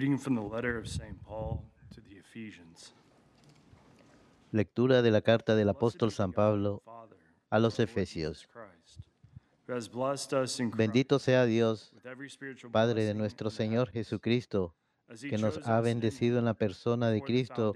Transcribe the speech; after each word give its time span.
reading 0.00 0.18
from 0.18 0.34
the 0.34 0.40
letter 0.40 0.78
of 0.78 0.88
St. 0.88 1.14
Paul 1.22 1.62
to 1.94 2.00
the 2.00 2.16
Ephesians. 2.16 2.94
Lectura 4.50 5.02
de 5.02 5.10
la 5.10 5.20
carta 5.20 5.54
del 5.54 5.68
apóstol 5.68 6.10
San 6.10 6.32
Pablo 6.32 6.82
a 7.50 7.58
los 7.58 7.78
Efesios. 7.78 8.48
Bendito 10.74 11.18
sea 11.18 11.44
Dios, 11.44 11.92
Padre 12.72 13.04
de 13.04 13.12
nuestro 13.12 13.50
Señor 13.50 13.90
Jesucristo, 13.90 14.74
que 15.20 15.36
nos 15.36 15.66
ha 15.66 15.82
bendecido 15.82 16.38
en 16.38 16.46
la 16.46 16.54
persona 16.54 17.10
de 17.10 17.20
Cristo 17.20 17.74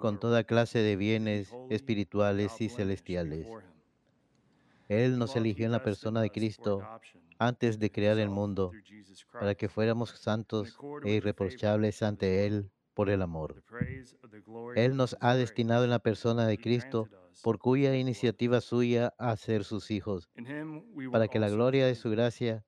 con 0.00 0.18
toda 0.18 0.42
clase 0.42 0.80
de 0.80 0.96
bienes 0.96 1.54
espirituales 1.70 2.60
y 2.60 2.70
celestiales. 2.70 3.46
Él 4.88 5.16
nos 5.16 5.36
eligió 5.36 5.66
en 5.66 5.72
la 5.72 5.84
persona 5.84 6.20
de 6.22 6.30
Cristo 6.30 6.82
antes 7.38 7.78
de 7.78 7.90
crear 7.90 8.18
el 8.18 8.30
mundo, 8.30 8.72
para 9.32 9.54
que 9.54 9.68
fuéramos 9.68 10.10
santos 10.10 10.76
e 11.04 11.12
irreprochables 11.12 12.02
ante 12.02 12.46
Él 12.46 12.70
por 12.94 13.10
el 13.10 13.22
amor. 13.22 13.62
Él 14.74 14.96
nos 14.96 15.16
ha 15.20 15.34
destinado 15.34 15.84
en 15.84 15.90
la 15.90 15.98
persona 15.98 16.46
de 16.46 16.58
Cristo, 16.58 17.08
por 17.42 17.58
cuya 17.58 17.94
iniciativa 17.96 18.60
suya 18.60 19.14
a 19.18 19.36
ser 19.36 19.64
sus 19.64 19.90
hijos, 19.90 20.30
para 21.12 21.28
que 21.28 21.38
la 21.38 21.50
gloria 21.50 21.86
de 21.86 21.94
su 21.94 22.10
gracia, 22.10 22.64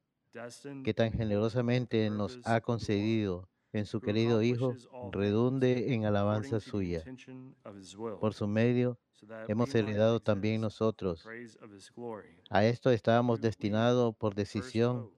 que 0.84 0.94
tan 0.94 1.12
generosamente 1.12 2.10
nos 2.10 2.38
ha 2.44 2.60
concedido 2.60 3.48
en 3.72 3.86
su 3.86 4.00
querido 4.00 4.42
Hijo, 4.42 4.74
redunde 5.12 5.94
en 5.94 6.04
alabanza 6.04 6.60
suya. 6.60 7.04
Por 8.20 8.34
su 8.34 8.46
medio 8.46 8.98
hemos 9.48 9.74
heredado 9.74 10.20
también 10.20 10.60
nosotros. 10.60 11.26
A 12.50 12.64
esto 12.64 12.90
estábamos 12.90 13.40
destinados 13.40 14.14
por 14.16 14.34
decisión 14.34 15.10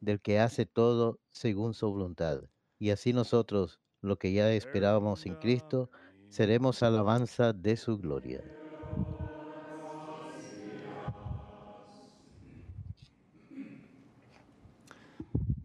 del 0.00 0.20
que 0.20 0.40
hace 0.40 0.66
todo 0.66 1.18
según 1.30 1.74
su 1.74 1.90
voluntad. 1.90 2.42
Y 2.78 2.90
así 2.90 3.12
nosotros, 3.12 3.80
lo 4.00 4.16
que 4.16 4.32
ya 4.32 4.52
esperábamos 4.52 5.26
en 5.26 5.36
Cristo, 5.36 5.90
seremos 6.28 6.82
alabanza 6.82 7.52
de 7.52 7.76
su 7.76 7.98
gloria. 7.98 8.42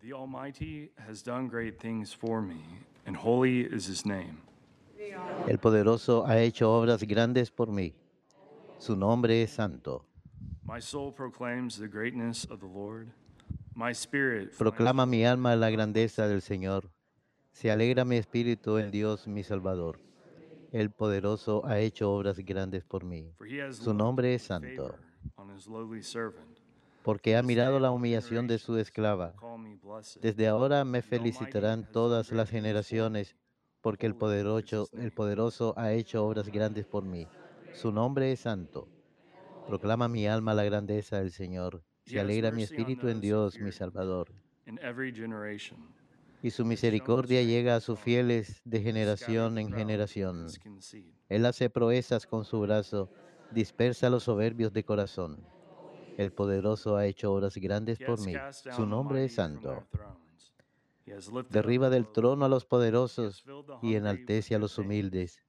The 0.01 0.13
Almighty 0.15 0.91
has 0.97 1.21
done 1.21 1.47
great 1.47 1.79
things 1.79 2.11
for 2.11 2.41
me, 2.41 2.63
and 3.05 3.15
holy 3.15 3.61
is 3.61 3.87
his 3.87 4.05
name. 4.05 4.48
El 5.47 5.57
poderoso 5.57 6.25
ha 6.25 6.39
hecho 6.39 6.71
obras 6.71 7.03
grandes 7.03 7.51
por 7.51 7.71
mí. 7.71 7.95
Su 8.77 8.95
nombre 8.95 9.41
es 9.41 9.51
santo. 9.51 10.05
My 10.63 10.79
soul 10.79 11.13
proclaims 11.13 11.77
the 11.79 11.87
greatness 11.87 12.45
of 12.51 12.59
the 12.59 12.67
Lord. 12.67 13.07
My 13.73 13.91
spirit 13.91 14.51
Proclama 14.57 15.05
mi 15.05 15.25
alma 15.25 15.55
la 15.55 15.69
grandeza 15.69 16.27
del. 16.27 16.41
Señor. 16.41 16.91
Se 17.51 17.71
alegra 17.71 18.05
mi 18.05 18.17
espíritu 18.17 18.77
en 18.77 18.91
Dios 18.91 19.27
mi 19.27 19.43
Salvador. 19.43 19.99
El 20.71 20.91
poderoso 20.91 21.65
ha 21.65 21.79
hecho 21.79 22.11
obras 22.11 22.37
grandes 22.39 22.83
por 22.83 23.03
mí. 23.03 23.33
Su 23.71 23.93
nombre 23.93 24.35
es 24.35 24.43
santo. 24.43 24.95
Porque 27.03 27.35
ha 27.35 27.41
mirado 27.41 27.79
la 27.79 27.91
humillación 27.91 28.47
de 28.47 28.59
su 28.59 28.77
esclava. 28.77 29.33
Desde 30.21 30.47
ahora 30.47 30.85
me 30.85 31.01
felicitarán 31.01 31.91
todas 31.91 32.31
las 32.31 32.49
generaciones, 32.49 33.35
porque 33.81 34.05
el 34.05 34.15
poderoso, 34.15 34.89
el 34.93 35.73
ha 35.75 35.93
hecho 35.93 36.25
obras 36.25 36.49
grandes 36.49 36.85
por 36.85 37.03
mí. 37.03 37.27
Su 37.73 37.91
nombre 37.91 38.31
es 38.31 38.41
santo. 38.41 38.87
Proclama 39.67 40.07
mi 40.07 40.27
alma 40.27 40.53
la 40.53 40.63
grandeza 40.63 41.19
del 41.19 41.31
Señor. 41.31 41.83
Se 42.05 42.19
alegra 42.19 42.51
mi 42.51 42.63
espíritu 42.63 43.07
en 43.07 43.21
Dios, 43.21 43.59
mi 43.59 43.71
Salvador. 43.71 44.33
Y 46.41 46.49
su 46.49 46.65
misericordia 46.65 47.43
llega 47.43 47.75
a 47.75 47.81
sus 47.81 47.99
fieles 47.99 48.61
de 48.65 48.81
generación 48.81 49.57
en 49.57 49.71
generación. 49.71 50.47
Él 51.27 51.45
hace 51.45 51.69
proezas 51.69 52.25
con 52.25 52.45
su 52.45 52.59
brazo, 52.61 53.11
dispersa 53.51 54.07
a 54.07 54.09
los 54.09 54.23
soberbios 54.23 54.73
de 54.73 54.83
corazón. 54.83 55.45
El 56.17 56.33
poderoso 56.33 56.97
ha 56.97 57.05
hecho 57.05 57.31
obras 57.31 57.55
grandes 57.57 57.99
por 57.99 58.19
mí. 58.25 58.33
Su 58.75 58.85
nombre 58.85 59.25
es 59.25 59.35
santo. 59.35 59.85
thrones. 59.91 60.19
He 60.31 60.37
has 60.39 60.57
lifted 60.59 60.89
up 60.89 60.98
Derriba 61.49 61.89
del 61.89 62.07
trono 62.07 62.45
a 62.45 62.49
los 62.49 62.65
poderosos 62.65 63.43
y 63.81 63.95
enaltece 63.95 64.55
a 64.55 64.59
los 64.59 64.77
humildes. 64.77 65.43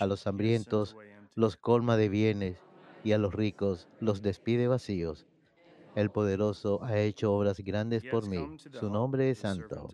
A 0.00 0.06
los 0.06 0.26
hambrientos 0.26 0.96
los 1.34 1.56
colma 1.56 1.96
de 1.96 2.08
bienes 2.08 2.58
y 3.04 3.12
a 3.12 3.18
los 3.18 3.34
ricos 3.34 3.88
los 4.00 4.22
despide 4.22 4.66
vacíos. 4.68 5.26
El 5.94 6.10
poderoso 6.10 6.82
ha 6.82 6.98
hecho 6.98 7.32
obras 7.32 7.60
grandes 7.60 8.02
por 8.04 8.26
mí. 8.28 8.56
Su 8.72 8.90
nombre 8.90 9.30
es 9.30 9.38
santo. 9.38 9.88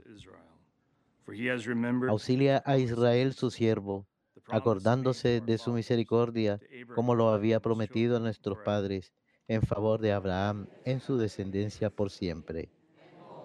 Auxilia 2.09 2.62
a 2.65 2.78
Israel 2.78 3.34
su 3.34 3.50
siervo, 3.50 4.06
acordándose 4.48 5.41
de 5.41 5.59
su 5.59 5.72
misericordia, 5.72 6.60
como 6.94 7.15
lo 7.15 7.31
había 7.31 7.60
prometido 7.60 8.16
a 8.16 8.21
nuestros 8.21 8.59
padres, 8.65 9.12
en 9.47 9.62
favor 9.62 10.00
de 10.00 10.12
Abraham, 10.12 10.69
en 10.84 11.00
su 11.00 11.19
descendencia 11.19 11.91
por 11.91 12.10
siempre. 12.10 12.71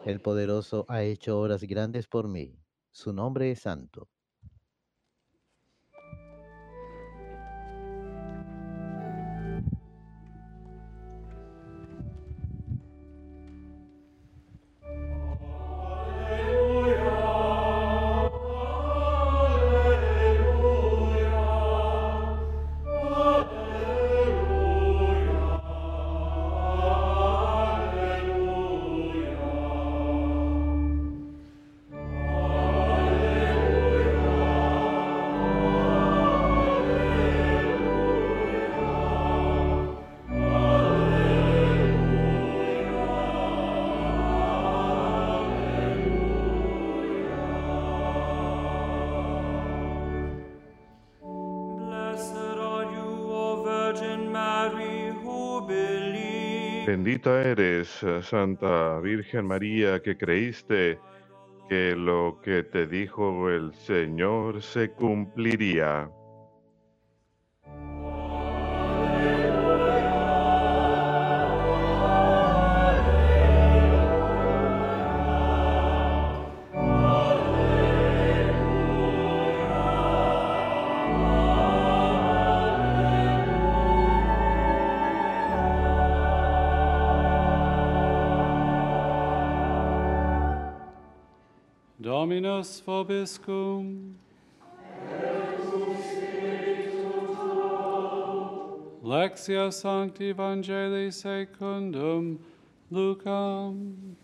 El 0.05 0.21
poderoso 0.21 0.85
ha 0.87 1.03
hecho 1.03 1.39
obras 1.39 1.63
grandes 1.63 2.07
por 2.07 2.27
mí. 2.29 2.57
Su 2.91 3.11
nombre 3.11 3.51
es 3.51 3.61
santo. 3.61 4.12
Eres, 57.25 58.03
eh, 58.03 58.21
Santa 58.21 58.99
Virgen 58.99 59.47
María, 59.47 60.01
que 60.01 60.17
creíste 60.17 60.99
que 61.69 61.95
lo 61.95 62.39
que 62.43 62.63
te 62.63 62.85
dijo 62.85 63.49
el 63.49 63.73
Señor 63.73 64.61
se 64.61 64.91
cumpliría. 64.91 66.09
Dominus 92.43 92.81
vobiscum. 92.85 94.15
Lexia 99.01 99.71
Sancti 99.71 100.33
Evangelii 100.33 101.13
secundum 101.13 102.39
Lucam. 102.91 104.15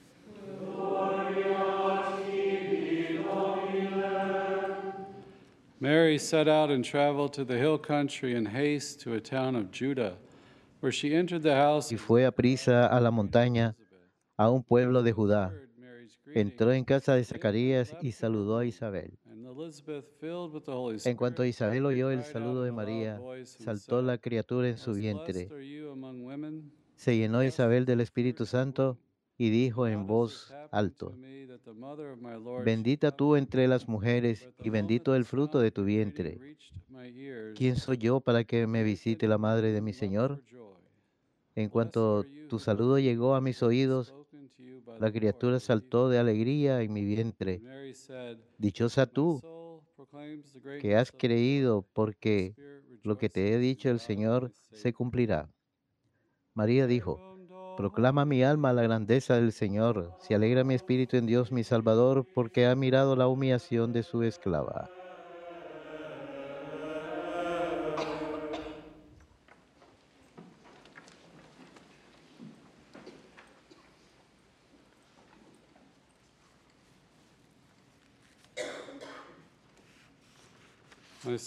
Mary 5.80 6.18
set 6.18 6.50
out 6.50 6.70
and 6.70 6.84
traveled 6.84 7.32
to 7.32 7.46
the 7.46 7.58
hill 7.58 7.78
country 7.78 8.36
in 8.36 8.46
haste 8.48 9.00
to 9.00 9.14
a 9.14 9.22
town 9.22 9.56
of 9.56 9.72
Judah, 9.72 10.18
where 10.82 10.92
she 10.92 11.16
entered 11.16 11.42
the 11.42 11.56
house 11.56 11.90
Y 11.90 11.98
fue 11.98 12.26
a 12.26 12.32
prisa 12.34 12.90
a 12.92 13.00
la 13.00 13.12
montaña, 13.12 13.76
a 14.38 14.52
un 14.52 14.62
pueblo 14.62 15.02
de 15.02 15.14
Judá. 15.14 15.69
Entró 16.34 16.72
en 16.72 16.84
casa 16.86 17.16
de 17.16 17.24
Zacarías 17.24 17.96
y 18.02 18.12
saludó 18.12 18.58
a 18.58 18.66
Isabel. 18.66 19.18
En 21.06 21.18
cuanto 21.18 21.46
Isabel 21.46 21.86
oyó 21.86 22.12
el 22.12 22.24
saludo 22.24 22.64
de 22.64 22.72
María, 22.72 23.20
saltó 23.44 24.02
la 24.02 24.18
criatura 24.18 24.70
en 24.70 24.78
su 24.78 24.94
vientre. 24.94 25.50
Se 26.96 27.18
llenó 27.18 27.44
Isabel 27.44 27.86
del 27.86 28.02
Espíritu 28.02 28.46
Santo 28.46 28.98
y 29.38 29.50
dijo 29.50 29.88
en 29.88 30.06
voz 30.06 30.54
alto, 30.72 31.16
Bendita 32.66 33.16
tú 33.16 33.36
entre 33.36 33.68
las 33.68 33.88
mujeres 33.88 34.50
y 34.64 34.70
bendito 34.70 35.16
el 35.16 35.26
fruto 35.26 35.60
de 35.60 35.72
tu 35.72 35.84
vientre. 35.84 36.58
¿Quién 37.56 37.78
soy 37.78 37.98
yo 37.98 38.20
para 38.20 38.44
que 38.44 38.68
me 38.68 38.84
visite 38.84 39.28
la 39.28 39.38
madre 39.38 39.72
de 39.72 39.82
mi 39.82 39.94
Señor? 39.94 40.44
En 41.56 41.70
cuanto 41.70 42.26
tu 42.50 42.60
saludo 42.60 43.00
llegó 43.00 43.36
a 43.36 43.42
mis 43.42 43.64
oídos, 43.64 44.14
la 45.00 45.12
criatura 45.12 45.60
saltó 45.60 46.10
de 46.10 46.20
alegría 46.20 46.82
en 46.82 46.94
mi 46.94 47.04
vientre. 47.04 47.62
Dichosa 48.58 49.06
tú 49.06 49.42
que 50.82 50.96
has 50.96 51.12
creído, 51.12 51.86
porque 51.94 52.56
lo 53.04 53.18
que 53.18 53.30
te 53.30 53.54
he 53.54 53.58
dicho 53.58 53.90
el 53.90 54.00
Señor 54.00 54.52
se 54.72 54.94
cumplirá. 54.94 55.50
María 56.54 56.88
dijo, 56.88 57.20
Proclama 57.78 58.26
mi 58.26 58.44
alma 58.44 58.74
la 58.74 58.82
grandeza 58.82 59.36
del 59.36 59.54
Señor, 59.54 60.14
se 60.20 60.36
alegra 60.36 60.66
mi 60.66 60.74
espíritu 60.74 61.16
en 61.16 61.26
Dios 61.26 61.52
mi 61.52 61.64
Salvador, 61.64 62.28
porque 62.36 62.68
ha 62.68 62.76
mirado 62.76 63.16
la 63.16 63.28
humillación 63.28 63.94
de 63.94 64.04
su 64.04 64.24
esclava. 64.24 64.90
My 66.10 66.18
soul 66.80 66.98
proclaims 81.10 81.30
the 81.30 81.36
greatness 81.36 81.36
of 81.36 81.36
the 81.36 81.36
Lord, 81.36 81.36
my 81.36 81.36
spirit 81.36 81.36
rejoices. 81.36 81.38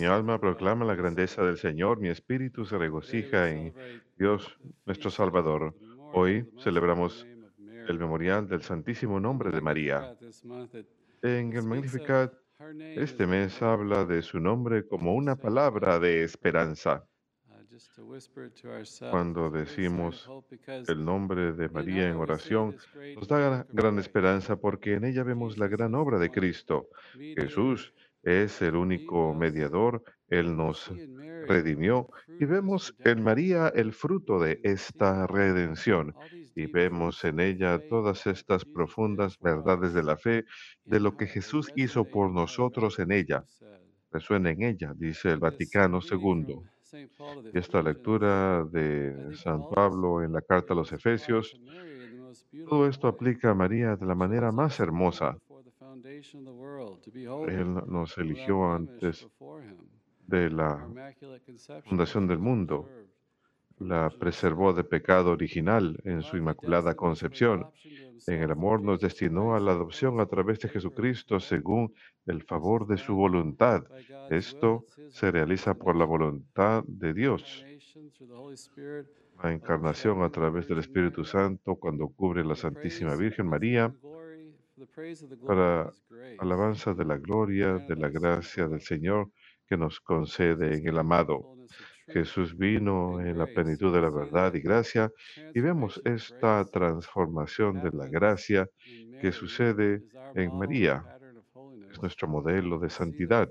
Mi 0.00 0.06
alma 0.06 0.38
proclama 0.38 0.84
la 0.84 0.94
grandeza 0.94 1.42
del 1.42 1.56
Señor, 1.56 1.98
mi 1.98 2.08
espíritu 2.08 2.64
se 2.64 2.78
regocija 2.78 3.50
en 3.50 3.74
Dios 4.16 4.56
nuestro 4.84 5.10
Salvador. 5.10 5.74
Hoy 6.12 6.48
celebramos 6.62 7.26
el 7.88 7.98
memorial 7.98 8.46
del 8.46 8.62
Santísimo 8.62 9.18
Nombre 9.18 9.50
de 9.50 9.60
María. 9.60 10.16
En 11.22 11.52
el 11.52 11.64
Magnificat, 11.64 12.32
este 12.94 13.26
mes 13.26 13.60
habla 13.60 14.04
de 14.04 14.22
su 14.22 14.38
nombre 14.38 14.86
como 14.86 15.14
una 15.14 15.34
palabra 15.34 15.98
de 15.98 16.22
esperanza. 16.22 17.08
Cuando 19.10 19.50
decimos 19.50 20.30
el 20.88 21.04
nombre 21.04 21.52
de 21.52 21.68
María 21.68 22.08
en 22.08 22.16
oración, 22.16 22.76
nos 23.14 23.28
da 23.28 23.66
gran 23.70 23.98
esperanza 23.98 24.56
porque 24.56 24.94
en 24.94 25.04
ella 25.04 25.22
vemos 25.24 25.58
la 25.58 25.68
gran 25.68 25.94
obra 25.94 26.18
de 26.18 26.30
Cristo. 26.30 26.88
Jesús 27.14 27.92
es 28.22 28.62
el 28.62 28.76
único 28.76 29.34
mediador, 29.34 30.02
Él 30.28 30.56
nos 30.56 30.90
redimió 31.46 32.08
y 32.40 32.44
vemos 32.44 32.94
en 33.04 33.22
María 33.22 33.68
el 33.68 33.92
fruto 33.92 34.40
de 34.40 34.58
esta 34.62 35.26
redención 35.26 36.14
y 36.54 36.66
vemos 36.66 37.24
en 37.24 37.40
ella 37.40 37.78
todas 37.88 38.26
estas 38.26 38.64
profundas 38.64 39.38
verdades 39.38 39.92
de 39.92 40.02
la 40.02 40.16
fe, 40.16 40.44
de 40.84 41.00
lo 41.00 41.16
que 41.16 41.26
Jesús 41.26 41.70
hizo 41.76 42.04
por 42.04 42.30
nosotros 42.32 42.98
en 42.98 43.12
ella. 43.12 43.44
Resuena 44.10 44.50
en 44.50 44.62
ella, 44.62 44.94
dice 44.96 45.30
el 45.30 45.38
Vaticano 45.38 46.00
II. 46.00 46.62
Y 47.52 47.58
esta 47.58 47.82
lectura 47.82 48.64
de 48.64 49.34
San 49.36 49.68
Pablo 49.70 50.22
en 50.22 50.32
la 50.32 50.40
carta 50.40 50.72
a 50.72 50.76
los 50.76 50.92
Efesios, 50.92 51.58
todo 52.68 52.88
esto 52.88 53.08
aplica 53.08 53.50
a 53.50 53.54
María 53.54 53.96
de 53.96 54.06
la 54.06 54.14
manera 54.14 54.52
más 54.52 54.80
hermosa. 54.80 55.38
Él 57.48 57.74
nos 57.86 58.18
eligió 58.18 58.72
antes 58.72 59.28
de 60.26 60.50
la 60.50 60.86
fundación 61.84 62.26
del 62.26 62.38
mundo, 62.38 62.88
la 63.78 64.10
preservó 64.10 64.72
de 64.72 64.84
pecado 64.84 65.32
original 65.32 65.98
en 66.04 66.22
su 66.22 66.36
inmaculada 66.36 66.94
concepción. 66.94 67.66
En 68.26 68.42
el 68.42 68.50
amor 68.50 68.82
nos 68.82 69.00
destinó 69.00 69.54
a 69.54 69.60
la 69.60 69.72
adopción 69.72 70.20
a 70.20 70.26
través 70.26 70.60
de 70.60 70.68
Jesucristo 70.68 71.38
según 71.40 71.92
el 72.26 72.42
favor 72.42 72.86
de 72.86 72.96
su 72.96 73.14
voluntad. 73.14 73.84
Esto 74.30 74.84
se 75.10 75.30
realiza 75.30 75.74
por 75.74 75.96
la 75.96 76.04
voluntad 76.04 76.84
de 76.86 77.12
Dios. 77.12 77.64
La 79.42 79.52
encarnación 79.52 80.22
a 80.22 80.30
través 80.30 80.66
del 80.66 80.78
Espíritu 80.78 81.24
Santo 81.24 81.76
cuando 81.76 82.08
cubre 82.08 82.44
la 82.44 82.56
Santísima 82.56 83.14
Virgen 83.16 83.46
María 83.46 83.94
para 85.46 85.92
alabanza 86.38 86.94
de 86.94 87.04
la 87.04 87.18
gloria, 87.18 87.74
de 87.74 87.96
la 87.96 88.08
gracia 88.08 88.66
del 88.68 88.80
Señor 88.80 89.30
que 89.66 89.76
nos 89.76 90.00
concede 90.00 90.76
en 90.76 90.88
el 90.88 90.98
amado. 90.98 91.55
Jesús 92.08 92.56
vino 92.56 93.20
en 93.20 93.38
la 93.38 93.46
plenitud 93.46 93.92
de 93.92 94.00
la 94.00 94.10
verdad 94.10 94.54
y 94.54 94.60
gracia 94.60 95.10
y 95.54 95.60
vemos 95.60 96.00
esta 96.04 96.64
transformación 96.64 97.82
de 97.82 97.90
la 97.92 98.06
gracia 98.06 98.68
que 99.20 99.32
sucede 99.32 100.02
en 100.34 100.56
María. 100.56 101.04
Es 101.90 102.00
nuestro 102.00 102.28
modelo 102.28 102.78
de 102.78 102.90
santidad. 102.90 103.50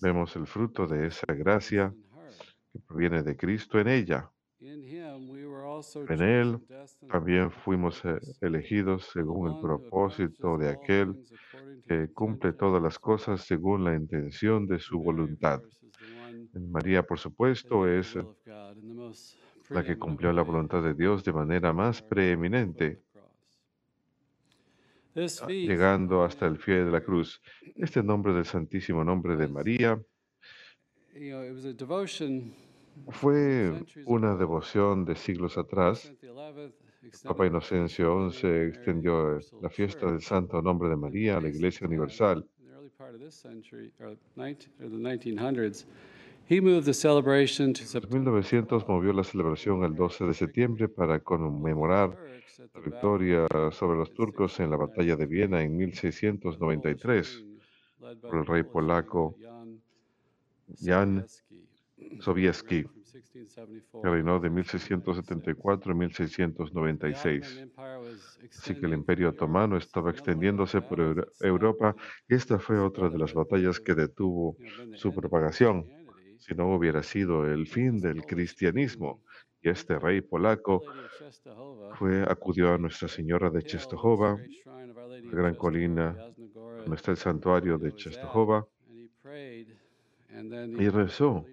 Vemos 0.00 0.36
el 0.36 0.46
fruto 0.46 0.86
de 0.86 1.08
esa 1.08 1.32
gracia 1.34 1.92
que 2.72 2.78
proviene 2.80 3.22
de 3.22 3.36
Cristo 3.36 3.78
en 3.80 3.88
ella. 3.88 4.30
En 4.60 6.20
Él 6.20 6.58
también 7.08 7.50
fuimos 7.50 8.04
eh, 8.04 8.18
elegidos 8.42 9.08
según 9.12 9.50
el 9.50 9.60
propósito 9.60 10.58
de 10.58 10.68
aquel 10.68 11.16
que 11.86 12.12
cumple 12.12 12.52
todas 12.52 12.82
las 12.82 12.98
cosas 12.98 13.40
según 13.42 13.84
la 13.84 13.94
intención 13.94 14.66
de 14.66 14.78
su 14.78 14.98
voluntad. 14.98 15.62
María, 16.54 17.02
por 17.02 17.18
supuesto, 17.18 17.86
es 17.86 18.16
la 19.68 19.84
que 19.84 19.98
cumplió 19.98 20.32
la 20.32 20.42
voluntad 20.42 20.82
de 20.82 20.94
Dios 20.94 21.24
de 21.24 21.32
manera 21.32 21.72
más 21.72 22.02
preeminente, 22.02 23.02
ah, 25.14 25.46
llegando 25.48 26.24
hasta 26.24 26.46
el 26.46 26.58
pie 26.58 26.84
de 26.84 26.90
la 26.90 27.02
cruz. 27.02 27.40
Este 27.76 28.02
nombre 28.02 28.32
del 28.32 28.44
Santísimo 28.44 29.04
Nombre 29.04 29.36
de 29.36 29.48
María 29.48 30.00
fue 33.10 33.84
una 34.06 34.36
devoción 34.36 35.04
de 35.04 35.14
siglos 35.14 35.56
atrás. 35.56 36.12
Papa 37.24 37.46
Inocencio 37.46 38.30
XI 38.30 38.46
extendió 38.46 39.38
la 39.62 39.70
fiesta 39.70 40.06
del 40.10 40.20
Santo 40.20 40.60
Nombre 40.60 40.88
de 40.88 40.96
María 40.96 41.38
a 41.38 41.40
la 41.40 41.48
Iglesia 41.48 41.86
Universal. 41.86 42.46
En 46.50 48.24
1900 48.24 48.88
movió 48.88 49.12
la 49.12 49.22
celebración 49.22 49.84
al 49.84 49.94
12 49.94 50.24
de 50.24 50.34
septiembre 50.34 50.88
para 50.88 51.20
conmemorar 51.20 52.18
la 52.74 52.80
victoria 52.80 53.46
sobre 53.70 53.96
los 53.96 54.12
turcos 54.12 54.58
en 54.58 54.70
la 54.70 54.76
batalla 54.76 55.14
de 55.14 55.26
Viena 55.26 55.62
en 55.62 55.76
1693 55.76 57.44
por 58.20 58.36
el 58.38 58.46
rey 58.46 58.64
polaco 58.64 59.36
Jan 60.80 61.24
Sobieski, 62.18 62.84
que 64.02 64.10
reinó 64.10 64.40
de 64.40 64.50
1674 64.50 65.92
a 65.92 65.94
1696. 65.94 67.68
Así 68.58 68.74
que 68.74 68.86
el 68.86 68.94
imperio 68.94 69.28
otomano 69.28 69.76
estaba 69.76 70.10
extendiéndose 70.10 70.80
por 70.80 71.30
Europa. 71.40 71.94
Y 72.28 72.34
esta 72.34 72.58
fue 72.58 72.80
otra 72.80 73.08
de 73.08 73.18
las 73.18 73.34
batallas 73.34 73.78
que 73.78 73.94
detuvo 73.94 74.56
su 74.96 75.14
propagación 75.14 75.86
si 76.40 76.54
no 76.54 76.74
hubiera 76.74 77.02
sido 77.02 77.46
el 77.46 77.66
fin 77.66 78.00
del 78.00 78.24
cristianismo. 78.24 79.22
Y 79.62 79.68
este 79.68 79.98
rey 79.98 80.22
polaco 80.22 80.82
fue, 81.94 82.22
acudió 82.22 82.72
a 82.74 82.78
Nuestra 82.78 83.08
Señora 83.08 83.50
de 83.50 83.62
Czestochowa, 83.62 84.38
la 84.64 85.30
gran 85.32 85.54
colina 85.54 86.16
donde 86.36 86.96
está 86.96 87.10
el 87.10 87.18
santuario 87.18 87.76
de 87.78 87.92
Czestochowa, 87.92 88.66
y 90.78 90.88
rezó. 90.88 91.44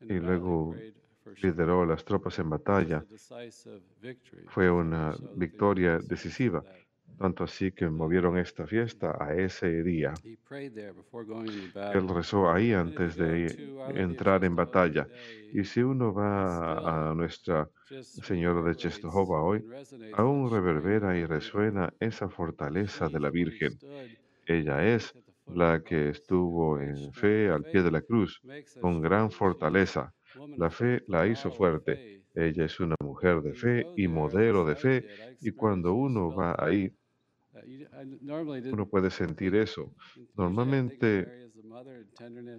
Y 0.00 0.14
luego 0.14 0.74
lideró 1.40 1.86
las 1.86 2.04
tropas 2.04 2.38
en 2.40 2.50
batalla. 2.50 3.04
Fue 4.48 4.70
una 4.70 5.14
victoria 5.36 5.98
decisiva 5.98 6.64
tanto 7.18 7.44
así 7.44 7.72
que 7.72 7.88
movieron 7.88 8.38
esta 8.38 8.66
fiesta 8.66 9.16
a 9.18 9.34
ese 9.34 9.82
día. 9.82 10.14
Él 11.94 12.08
rezó 12.08 12.50
ahí 12.50 12.72
antes 12.72 13.16
de 13.16 13.46
entrar 13.94 14.44
en 14.44 14.54
batalla. 14.54 15.08
Y 15.52 15.64
si 15.64 15.82
uno 15.82 16.12
va 16.12 17.10
a 17.10 17.14
Nuestra 17.14 17.68
Señora 18.02 18.62
de 18.62 18.76
Czestochowa 18.76 19.42
hoy, 19.42 19.64
aún 20.12 20.50
reverbera 20.50 21.16
y 21.18 21.24
resuena 21.24 21.92
esa 21.98 22.28
fortaleza 22.28 23.08
de 23.08 23.20
la 23.20 23.30
Virgen. 23.30 23.72
Ella 24.46 24.86
es 24.86 25.14
la 25.46 25.82
que 25.82 26.10
estuvo 26.10 26.78
en 26.78 27.12
fe 27.12 27.48
al 27.48 27.64
pie 27.64 27.82
de 27.82 27.90
la 27.90 28.02
cruz, 28.02 28.40
con 28.80 29.00
gran 29.00 29.30
fortaleza. 29.30 30.12
La 30.56 30.70
fe 30.70 31.02
la 31.08 31.26
hizo 31.26 31.50
fuerte. 31.50 32.22
Ella 32.34 32.66
es 32.66 32.78
una 32.78 32.94
mujer 33.02 33.40
de 33.40 33.54
fe 33.54 33.86
y 33.96 34.06
modelo 34.06 34.64
de 34.64 34.76
fe, 34.76 35.06
y 35.40 35.50
cuando 35.50 35.94
uno 35.94 36.32
va 36.32 36.54
ahí, 36.58 36.92
uno 38.72 38.86
puede 38.86 39.10
sentir 39.10 39.54
eso. 39.54 39.92
Normalmente 40.36 41.50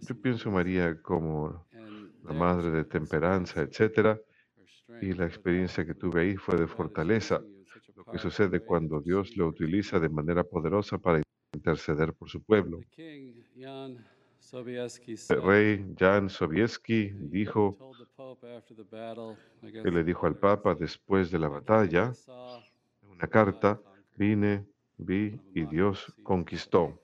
yo 0.01 0.21
pienso 0.21 0.51
María 0.51 1.01
como 1.01 1.65
la 2.23 2.33
madre 2.33 2.71
de 2.71 2.83
temperanza, 2.85 3.61
etcétera, 3.61 4.19
y 5.01 5.13
la 5.13 5.25
experiencia 5.25 5.85
que 5.85 5.93
tuve 5.93 6.21
ahí 6.21 6.35
fue 6.35 6.57
de 6.57 6.67
fortaleza. 6.67 7.41
Lo 7.95 8.05
que 8.05 8.17
sucede 8.17 8.61
cuando 8.61 9.01
Dios 9.01 9.35
lo 9.37 9.47
utiliza 9.47 9.99
de 9.99 10.09
manera 10.09 10.43
poderosa 10.43 10.97
para 10.97 11.21
interceder 11.53 12.13
por 12.13 12.29
su 12.29 12.41
pueblo. 12.41 12.79
El 15.29 15.41
rey 15.43 15.95
Jan 15.97 16.29
Sobieski 16.29 17.11
dijo 17.11 17.77
que 19.61 19.91
le 19.91 20.03
dijo 20.03 20.25
al 20.25 20.37
Papa 20.37 20.75
después 20.75 21.29
de 21.29 21.39
la 21.39 21.49
batalla, 21.49 22.11
en 23.03 23.09
una 23.09 23.27
carta, 23.27 23.79
vine, 24.15 24.65
vi 24.99 25.39
y 25.53 25.65
Dios 25.65 26.13
conquistó. 26.23 26.99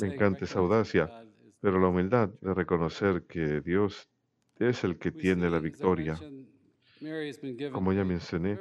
Me 0.00 0.14
encanta 0.14 0.44
esa 0.44 0.58
audacia, 0.58 1.24
pero 1.60 1.78
la 1.78 1.88
humildad 1.88 2.30
de 2.40 2.54
reconocer 2.54 3.24
que 3.26 3.60
Dios 3.60 4.08
es 4.58 4.84
el 4.84 4.98
que 4.98 5.12
tiene 5.12 5.50
la 5.50 5.58
victoria. 5.58 6.18
Como 7.72 7.92
ya 7.94 8.04
mencioné, 8.04 8.58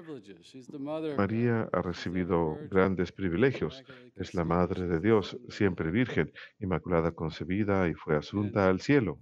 María 1.18 1.70
ha 1.74 1.82
recibido 1.82 2.58
grandes 2.70 3.12
privilegios. 3.12 3.84
Es 4.16 4.34
la 4.34 4.46
Madre 4.46 4.88
de 4.88 5.00
Dios, 5.00 5.38
siempre 5.50 5.92
virgen, 5.92 6.32
inmaculada 6.60 7.12
concebida 7.12 7.90
y 7.90 7.94
fue 7.96 8.16
asunta 8.16 8.70
al 8.70 8.80
cielo. 8.80 9.20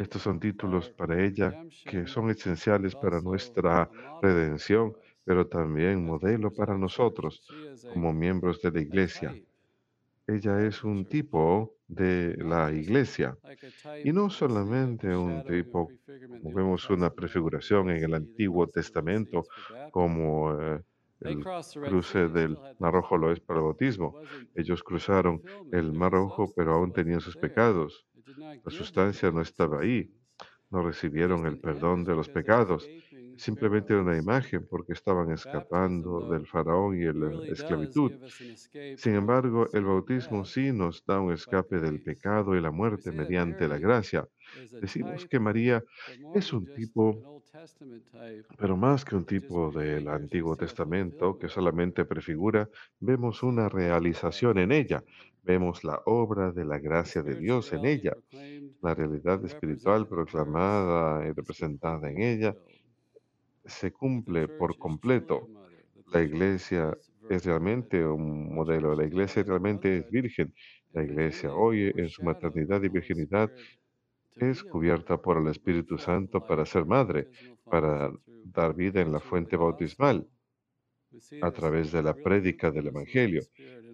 Estos 0.00 0.22
son 0.22 0.40
títulos 0.40 0.90
para 0.90 1.22
ella 1.24 1.52
que 1.84 2.06
son 2.06 2.30
esenciales 2.30 2.94
para 2.94 3.20
nuestra 3.20 3.90
redención, 4.20 4.96
pero 5.24 5.46
también 5.46 6.04
modelo 6.04 6.50
para 6.52 6.76
nosotros 6.76 7.42
como 7.92 8.12
miembros 8.12 8.60
de 8.62 8.70
la 8.72 8.80
Iglesia. 8.80 9.34
Ella 10.26 10.64
es 10.66 10.84
un 10.84 11.04
tipo 11.06 11.76
de 11.88 12.36
la 12.38 12.72
iglesia 12.72 13.36
y 14.04 14.12
no 14.12 14.30
solamente 14.30 15.14
un 15.14 15.44
tipo, 15.44 15.88
como 16.40 16.52
vemos 16.54 16.88
una 16.90 17.10
prefiguración 17.10 17.90
en 17.90 18.04
el 18.04 18.14
Antiguo 18.14 18.66
Testamento, 18.68 19.44
como 19.90 20.52
eh, 20.60 20.80
el 21.20 21.48
cruce 21.82 22.28
del 22.28 22.56
Mar 22.78 22.92
Rojo 22.94 23.16
lo 23.16 23.32
es 23.32 23.40
para 23.40 23.58
el 23.60 23.64
bautismo. 23.64 24.16
Ellos 24.54 24.82
cruzaron 24.82 25.42
el 25.72 25.92
Mar 25.92 26.12
Rojo, 26.12 26.52
pero 26.54 26.74
aún 26.74 26.92
tenían 26.92 27.20
sus 27.20 27.36
pecados. 27.36 28.06
La 28.64 28.70
sustancia 28.70 29.30
no 29.30 29.40
estaba 29.40 29.80
ahí. 29.80 30.10
No 30.70 30.82
recibieron 30.82 31.46
el 31.46 31.58
perdón 31.58 32.04
de 32.04 32.14
los 32.14 32.28
pecados 32.28 32.88
simplemente 33.36 33.94
una 33.94 34.16
imagen 34.16 34.66
porque 34.68 34.92
estaban 34.92 35.30
escapando 35.32 36.30
del 36.30 36.46
faraón 36.46 36.96
y 36.96 37.04
la 37.12 37.44
esclavitud. 37.46 38.12
Sin 38.96 39.14
embargo, 39.14 39.68
el 39.72 39.84
bautismo 39.84 40.44
sí 40.44 40.72
nos 40.72 41.04
da 41.04 41.20
un 41.20 41.32
escape 41.32 41.80
del 41.80 42.00
pecado 42.00 42.56
y 42.56 42.60
la 42.60 42.70
muerte 42.70 43.12
mediante 43.12 43.68
la 43.68 43.78
gracia. 43.78 44.28
Decimos 44.80 45.26
que 45.26 45.40
María 45.40 45.82
es 46.34 46.52
un 46.52 46.66
tipo, 46.72 47.42
pero 48.58 48.76
más 48.76 49.04
que 49.04 49.16
un 49.16 49.24
tipo 49.24 49.70
del 49.70 50.08
Antiguo 50.08 50.56
Testamento 50.56 51.38
que 51.38 51.48
solamente 51.48 52.04
prefigura, 52.04 52.68
vemos 53.00 53.42
una 53.42 53.68
realización 53.68 54.58
en 54.58 54.72
ella. 54.72 55.02
Vemos 55.44 55.82
la 55.82 56.00
obra 56.06 56.52
de 56.52 56.64
la 56.64 56.78
gracia 56.78 57.22
de 57.22 57.34
Dios 57.34 57.72
en 57.72 57.84
ella, 57.84 58.16
la 58.80 58.94
realidad 58.94 59.44
espiritual 59.44 60.06
proclamada 60.06 61.26
y 61.26 61.32
representada 61.32 62.10
en 62.10 62.22
ella, 62.22 62.56
se 63.64 63.92
cumple 63.92 64.46
por 64.46 64.78
completo. 64.78 65.48
La 66.12 66.22
iglesia 66.22 66.96
es 67.28 67.44
realmente 67.44 68.06
un 68.06 68.54
modelo, 68.54 68.94
la 68.94 69.04
iglesia 69.04 69.42
realmente 69.42 69.98
es 69.98 70.10
virgen. 70.10 70.54
La 70.92 71.02
iglesia 71.02 71.52
hoy 71.52 71.92
en 71.96 72.08
su 72.08 72.22
maternidad 72.22 72.82
y 72.82 72.88
virginidad 72.88 73.50
es 74.36 74.62
cubierta 74.62 75.20
por 75.20 75.38
el 75.38 75.48
Espíritu 75.48 75.98
Santo 75.98 76.46
para 76.46 76.64
ser 76.64 76.86
madre, 76.86 77.28
para 77.64 78.12
dar 78.44 78.74
vida 78.74 79.00
en 79.00 79.12
la 79.12 79.20
fuente 79.20 79.56
bautismal 79.56 80.26
a 81.40 81.50
través 81.50 81.92
de 81.92 82.02
la 82.02 82.14
prédica 82.14 82.70
del 82.70 82.88
Evangelio. 82.88 83.42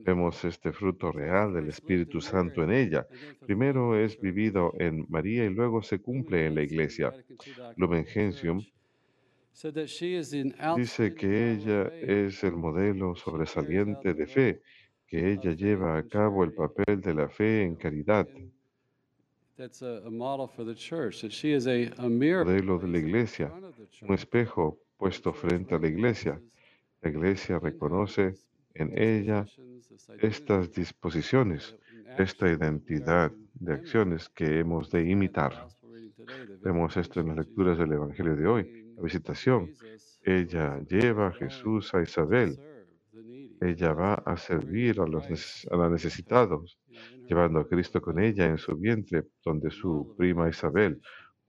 Vemos 0.04 0.44
este 0.44 0.72
fruto 0.72 1.12
real 1.12 1.52
del 1.52 1.68
Espíritu 1.68 2.20
Santo 2.20 2.62
en 2.62 2.72
ella. 2.72 3.06
Primero 3.46 3.96
es 3.96 4.20
vivido 4.20 4.72
en 4.78 5.06
María 5.08 5.44
y 5.44 5.50
luego 5.50 5.82
se 5.82 6.00
cumple 6.00 6.46
en 6.46 6.54
la 6.54 6.62
iglesia. 6.62 7.12
Lumen 7.76 8.04
Gentium 8.06 8.62
Dice 10.76 11.14
que 11.14 11.52
ella 11.52 11.88
es 12.00 12.44
el 12.44 12.52
modelo 12.52 13.16
sobresaliente 13.16 14.14
de 14.14 14.26
fe, 14.28 14.62
que 15.04 15.32
ella 15.32 15.52
lleva 15.52 15.98
a 15.98 16.06
cabo 16.06 16.44
el 16.44 16.52
papel 16.52 17.00
de 17.00 17.12
la 17.12 17.28
fe 17.28 17.64
en 17.64 17.74
caridad. 17.74 18.28
Modelo 22.44 22.78
de 22.78 22.88
la 22.88 22.98
iglesia, 22.98 23.52
un 24.02 24.14
espejo 24.14 24.78
puesto 24.96 25.32
frente 25.32 25.74
a 25.74 25.78
la 25.80 25.88
iglesia. 25.88 26.40
La 27.02 27.10
iglesia 27.10 27.58
reconoce 27.58 28.34
en 28.74 28.96
ella 28.98 29.46
estas 30.20 30.72
disposiciones, 30.72 31.76
esta 32.18 32.50
identidad 32.50 33.32
de 33.54 33.72
acciones 33.72 34.28
que 34.28 34.60
hemos 34.60 34.90
de 34.90 35.08
imitar. 35.08 35.68
Vemos 36.62 36.96
esto 36.96 37.20
en 37.20 37.28
las 37.28 37.36
lecturas 37.38 37.78
del 37.78 37.92
Evangelio 37.92 38.36
de 38.36 38.46
hoy 38.46 38.78
visitación. 39.02 39.70
Ella 40.22 40.80
lleva 40.88 41.28
a 41.28 41.32
Jesús 41.32 41.94
a 41.94 42.02
Isabel. 42.02 42.58
Ella 43.60 43.92
va 43.92 44.14
a 44.14 44.36
servir 44.36 45.00
a 45.00 45.06
los 45.06 45.24
a 45.70 45.88
necesitados, 45.88 46.78
llevando 47.26 47.60
a 47.60 47.68
Cristo 47.68 48.00
con 48.00 48.20
ella 48.20 48.46
en 48.46 48.58
su 48.58 48.76
vientre, 48.76 49.24
donde 49.44 49.70
su 49.70 50.14
prima 50.16 50.48
Isabel, 50.48 51.00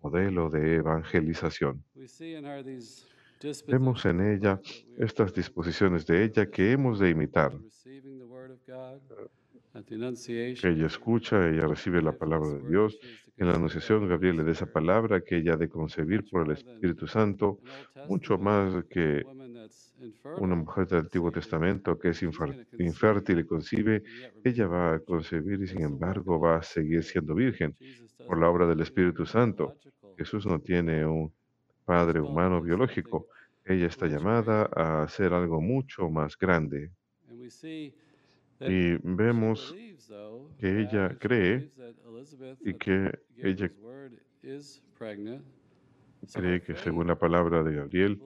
modelo 0.02 0.50
de 0.50 0.76
evangelización. 0.76 1.84
Vemos 3.68 4.06
en 4.06 4.22
ella 4.22 4.60
estas 4.98 5.34
disposiciones 5.34 6.06
de 6.06 6.24
ella 6.24 6.50
que 6.50 6.72
hemos 6.72 7.00
de 7.00 7.10
imitar. 7.10 7.52
Ella 10.64 10.86
escucha, 10.86 11.48
ella 11.48 11.68
recibe 11.68 12.02
la 12.02 12.18
palabra 12.18 12.50
de 12.50 12.70
Dios 12.70 13.00
en 13.40 13.48
la 13.48 13.54
Anunciación, 13.54 14.10
Gabriel 14.10 14.36
le 14.36 14.44
da 14.44 14.52
esa 14.52 14.66
palabra 14.66 15.22
que 15.22 15.38
ella 15.38 15.54
ha 15.54 15.58
de 15.58 15.70
concebir 15.70 16.26
por 16.30 16.46
el 16.46 16.52
Espíritu 16.52 17.08
Santo, 17.08 17.60
mucho 18.10 18.38
más 18.38 18.84
que 18.90 19.24
una 20.40 20.56
mujer 20.56 20.88
del 20.88 21.00
Antiguo 21.00 21.32
Testamento 21.32 21.98
que 21.98 22.10
es 22.10 22.22
infértil 22.22 23.40
y 23.40 23.46
concibe, 23.46 24.04
ella 24.44 24.68
va 24.68 24.96
a 24.96 25.00
concebir 25.00 25.62
y 25.62 25.68
sin 25.68 25.84
embargo 25.84 26.38
va 26.38 26.58
a 26.58 26.64
seguir 26.64 27.02
siendo 27.02 27.34
virgen 27.34 27.78
por 28.28 28.38
la 28.38 28.50
obra 28.50 28.68
del 28.68 28.82
Espíritu 28.82 29.26
Santo. 29.26 29.74
Jesús 30.18 30.46
no 30.46 30.60
tiene 30.60 31.06
un 31.06 31.32
padre 31.90 32.22
humano 32.22 32.62
biológico. 32.62 33.30
Ella 33.66 33.88
está 33.88 34.06
llamada 34.06 34.70
a 34.76 35.02
hacer 35.02 35.34
algo 35.34 35.60
mucho 35.60 36.08
más 36.08 36.38
grande. 36.38 36.92
Y 38.60 38.98
vemos 39.02 39.76
que 40.60 40.82
ella 40.82 41.18
cree 41.18 41.72
y 42.62 42.74
que 42.76 43.20
ella 43.38 43.72
cree 46.32 46.62
que 46.62 46.76
según 46.76 47.08
la 47.08 47.18
palabra 47.18 47.64
de 47.64 47.74
Gabriel, 47.74 48.22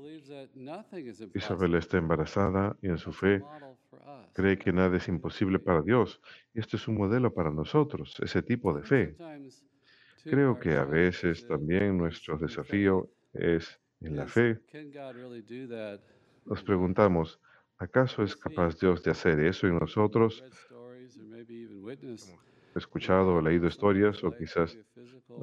Isabel 1.34 1.76
está 1.76 1.98
embarazada 2.00 2.76
y 2.82 2.88
en 2.90 2.98
su 2.98 3.14
fe 3.14 3.42
cree 4.34 4.58
que 4.58 4.74
nada 4.74 4.98
es 4.98 5.08
imposible 5.08 5.58
para 5.60 5.82
Dios. 5.82 6.20
Y 6.54 6.60
esto 6.60 6.76
es 6.76 6.86
un 6.90 6.96
modelo 6.98 7.34
para 7.34 7.50
nosotros, 7.50 8.18
ese 8.20 8.42
tipo 8.42 8.74
de 8.74 8.84
fe. 8.84 9.16
Creo 10.26 10.60
que 10.60 10.74
a 10.74 10.84
veces 10.84 11.48
también 11.48 11.98
nuestro 11.98 12.38
desafío 12.38 13.10
es 13.34 13.80
en 14.02 14.16
la 14.16 14.28
fe. 14.28 14.60
Nos 16.46 16.64
preguntamos, 16.64 17.40
¿Acaso 17.84 18.24
es 18.24 18.36
capaz 18.38 18.80
Dios 18.80 19.04
de 19.04 19.12
hacer 19.12 19.40
eso 19.42 19.68
en 19.68 19.78
nosotros? 19.78 20.42
Hemos 21.92 22.40
escuchado 22.76 23.36
o 23.36 23.42
leído 23.42 23.68
historias 23.68 24.24
o 24.24 24.32
quizás 24.32 24.80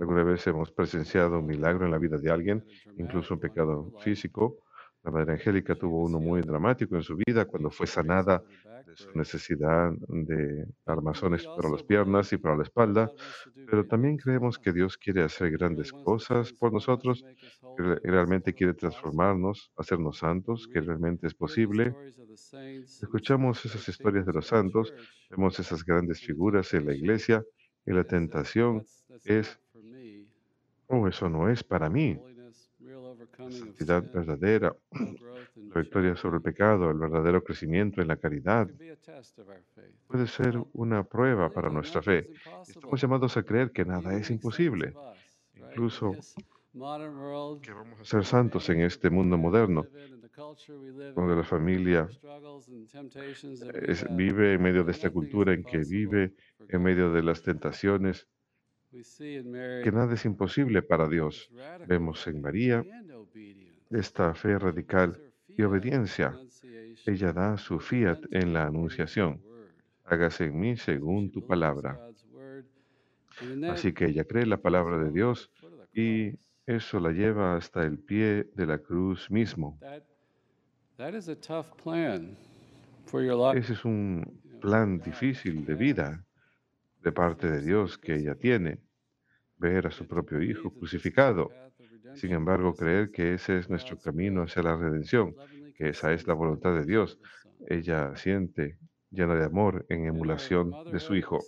alguna 0.01 0.23
vez 0.23 0.47
hemos 0.47 0.73
presenciado 0.73 1.39
un 1.41 1.47
milagro 1.47 1.85
en 1.85 1.91
la 1.91 1.99
vida 1.99 2.17
de 2.17 2.31
alguien, 2.31 2.65
incluso 2.97 3.35
un 3.35 3.41
pecado 3.41 3.93
físico. 3.99 4.65
La 5.03 5.11
Madre 5.11 5.33
Angélica 5.35 5.75
tuvo 5.75 6.05
uno 6.05 6.21
muy 6.21 6.43
dramático 6.43 6.97
en 6.97 7.03
su 7.03 7.17
vida 7.17 7.45
cuando 7.47 7.71
fue 7.71 7.87
sanada 7.87 8.43
de 8.85 8.97
su 8.97 9.11
necesidad 9.15 9.93
de 10.09 10.67
armazones 10.87 11.49
para 11.49 11.71
las 11.71 11.83
piernas 11.83 12.33
y 12.33 12.39
para 12.39 12.57
la 12.57 12.63
espalda, 12.65 13.11
pero 13.67 13.87
también 13.87 14.17
creemos 14.19 14.59
que 14.59 14.73
Dios 14.73 14.99
quiere 14.99 15.23
hacer 15.23 15.51
grandes 15.53 15.93
cosas 15.93 16.53
por 16.53 16.73
nosotros, 16.73 17.25
que 17.77 17.83
realmente 18.03 18.55
quiere 18.55 18.75
transformarnos, 18.75 19.73
hacernos 19.77 20.19
santos, 20.19 20.69
que 20.69 20.81
realmente 20.81 21.27
es 21.27 21.35
posible. 21.35 21.97
Escuchamos 23.01 23.65
esas 23.65 23.89
historias 23.89 24.27
de 24.27 24.33
los 24.33 24.47
santos, 24.47 24.95
vemos 25.31 25.59
esas 25.59 25.85
grandes 25.85 26.21
figuras 26.21 26.73
en 26.75 26.87
la 26.87 26.95
iglesia 26.95 27.45
y 27.87 27.93
la 27.93 28.05
tentación 28.05 28.87
es, 29.25 29.59
oh, 30.89 31.07
eso 31.09 31.29
no 31.29 31.49
es 31.49 31.63
para 31.65 31.89
mí. 31.89 32.19
Of 33.47 33.53
santidad 33.55 34.05
verdadera, 34.13 34.75
la 35.75 35.81
victoria 35.81 36.17
sobre 36.17 36.37
el 36.39 36.43
pecado, 36.43 36.91
el 36.91 36.99
verdadero 36.99 37.43
crecimiento 37.45 38.01
en 38.03 38.09
la 38.09 38.17
caridad, 38.19 38.71
puede 40.07 40.27
ser 40.27 40.59
una 40.73 41.05
prueba 41.05 41.53
para 41.53 41.71
nuestra 41.71 42.03
fe. 42.03 42.29
Estamos 42.67 43.01
llamados 43.01 43.37
a 43.37 43.43
creer 43.45 43.73
que 43.73 43.85
nada 43.85 44.15
es 44.17 44.31
imposible, 44.31 44.97
incluso 45.55 46.21
que 47.63 47.73
vamos 47.73 47.99
a 48.01 48.05
ser 48.05 48.25
santos 48.27 48.69
en 48.69 48.81
este 48.83 49.09
mundo 49.11 49.39
moderno, 49.39 49.91
donde 51.15 51.37
la 51.37 51.45
familia 51.45 52.11
es- 53.75 54.07
vive 54.09 54.55
en 54.55 54.63
medio 54.63 54.85
de 54.85 54.93
esta 54.93 55.11
cultura 55.11 55.53
en 55.55 55.65
que 55.65 55.79
vive, 55.85 56.35
en 56.69 56.83
medio 56.83 57.13
de 57.13 57.23
las 57.23 57.43
tentaciones, 57.43 58.29
que 58.91 59.91
nada 59.93 60.15
es 60.15 60.25
imposible 60.25 60.83
para 60.83 61.09
Dios. 61.09 61.51
Vemos 61.87 62.27
en 62.27 62.41
María 62.41 62.85
esta 63.91 64.35
fe 64.35 64.59
radical 64.59 65.21
y 65.49 65.63
obediencia. 65.63 66.39
Ella 67.07 67.33
da 67.33 67.57
su 67.57 67.79
fiat 67.79 68.21
en 68.31 68.53
la 68.53 68.67
anunciación. 68.67 69.41
Hágase 70.05 70.47
en 70.47 70.59
mí 70.59 70.77
según 70.77 71.31
tu 71.31 71.47
palabra. 71.47 72.01
Así 73.71 73.93
que 73.93 74.07
ella 74.07 74.25
cree 74.25 74.47
la 74.47 74.59
palabra 74.59 74.99
de 74.99 75.11
Dios 75.11 75.51
y 75.95 76.33
eso 76.67 77.01
la 77.01 77.13
lleva 77.13 77.57
hasta 77.57 77.85
el 77.85 77.99
pie 77.99 78.51
de 78.55 78.67
la 78.67 78.79
cruz 78.79 79.31
mismo. 79.31 79.79
Ese 83.55 83.73
es 83.73 83.85
un 83.85 84.41
plan 84.61 85.01
difícil 85.01 85.65
de 85.65 85.75
vida 85.75 86.25
de 87.03 87.13
parte 87.13 87.51
de 87.51 87.63
Dios 87.63 87.99
que 87.99 88.15
ella 88.17 88.35
tiene, 88.35 88.81
ver 89.57 89.87
a 89.87 89.91
su 89.91 90.07
propio 90.07 90.43
Hijo 90.43 90.73
crucificado. 90.73 91.51
Sin 92.15 92.33
embargo, 92.33 92.75
creer 92.75 93.11
que 93.11 93.35
ese 93.35 93.59
es 93.59 93.69
nuestro 93.69 93.99
camino 93.99 94.43
hacia 94.43 94.63
la 94.63 94.77
redención, 94.77 95.35
que 95.77 95.91
esa 95.91 96.13
es 96.13 96.27
la 96.27 96.35
voluntad 96.35 96.75
de 96.75 96.85
Dios. 96.85 97.19
Ella 97.69 98.15
siente 98.17 98.79
llena 99.11 99.35
de 99.35 99.45
amor 99.45 99.87
en 99.89 100.07
emulación 100.07 100.73
de 100.91 100.99
su 100.99 101.15
Hijo. 101.15 101.41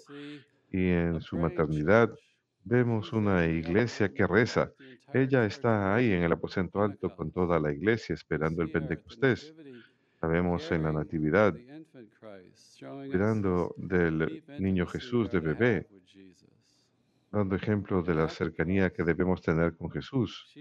Y 0.71 0.89
en 0.89 1.21
su 1.21 1.37
maternidad 1.37 2.11
vemos 2.65 3.13
una 3.13 3.47
iglesia 3.47 4.13
que 4.13 4.27
reza. 4.27 4.73
Ella 5.13 5.45
está 5.45 5.95
ahí 5.95 6.13
en 6.13 6.23
el 6.23 6.33
aposento 6.33 6.83
alto 6.83 7.15
con 7.15 7.31
toda 7.31 7.61
la 7.61 7.73
iglesia 7.73 8.15
esperando 8.15 8.63
el 8.63 8.71
Pentecostés. 8.71 9.55
La 10.21 10.29
vemos 10.29 10.71
en 10.71 10.85
la 10.85 10.93
Natividad, 10.93 11.55
cuidando 12.81 13.75
del 13.77 14.45
niño 14.59 14.87
Jesús 14.87 15.31
de 15.31 15.41
bebé, 15.41 15.87
dando 17.31 17.57
ejemplo 17.57 18.03
de 18.03 18.15
la 18.15 18.29
cercanía 18.29 18.91
que 18.91 19.05
debemos 19.05 19.41
tener 19.41 19.75
con 19.75 19.91
Jesús. 19.91 20.53